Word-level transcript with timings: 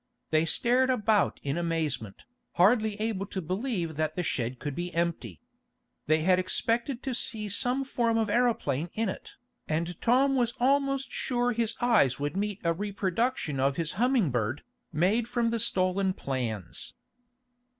They 0.31 0.45
stared 0.45 0.89
about 0.89 1.39
in 1.43 1.59
amazement, 1.59 2.23
hardly 2.53 2.99
able 2.99 3.27
to 3.27 3.39
believe 3.39 3.97
that 3.97 4.15
the 4.15 4.23
shed 4.23 4.57
could 4.57 4.73
be 4.73 4.91
empty. 4.95 5.41
They 6.07 6.21
had 6.21 6.39
expected 6.39 7.03
to 7.03 7.13
see 7.13 7.49
some 7.49 7.83
form 7.83 8.17
of 8.17 8.27
aeroplane 8.27 8.89
in 8.95 9.09
it, 9.09 9.33
and 9.67 10.01
Tom 10.01 10.35
was 10.35 10.55
almost 10.59 11.11
sure 11.11 11.51
his 11.51 11.75
eyes 11.81 12.19
would 12.19 12.35
meet 12.35 12.61
a 12.63 12.73
reproduction 12.73 13.59
of 13.59 13.75
his 13.75 13.91
Humming 13.91 14.31
Bird, 14.31 14.63
made 14.91 15.27
from 15.27 15.51
the 15.51 15.59
stolen 15.59 16.13
plans. 16.13 16.95